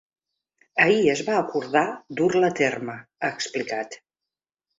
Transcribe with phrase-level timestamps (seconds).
[0.85, 1.83] “Ahir es va acordar
[2.21, 4.01] dur-la a terme”, ha explicat.